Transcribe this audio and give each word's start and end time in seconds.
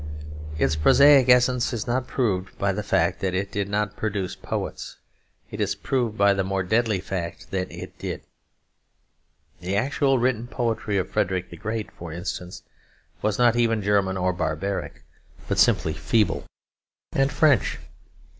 Its 0.57 0.75
prosaic 0.75 1.29
essence 1.29 1.71
is 1.73 1.85
not 1.85 2.07
proved 2.07 2.57
by 2.57 2.71
the 2.71 2.81
fact 2.81 3.19
that 3.19 3.35
it 3.35 3.51
did 3.51 3.69
not 3.69 3.95
produce 3.95 4.35
poets: 4.35 4.97
it 5.51 5.61
is 5.61 5.75
proved 5.75 6.17
by 6.17 6.33
the 6.33 6.43
more 6.43 6.63
deadly 6.63 6.99
fact 6.99 7.51
that 7.51 7.71
it 7.71 7.95
did. 7.99 8.23
The 9.59 9.75
actual 9.75 10.17
written 10.17 10.47
poetry 10.47 10.97
of 10.97 11.11
Frederick 11.11 11.51
the 11.51 11.55
Great, 11.57 11.91
for 11.91 12.11
instance, 12.11 12.63
was 13.21 13.37
not 13.37 13.55
even 13.55 13.83
German 13.83 14.17
or 14.17 14.33
barbaric, 14.33 15.03
but 15.47 15.59
simply 15.59 15.93
feeble 15.93 16.45
and 17.13 17.31
French. 17.31 17.77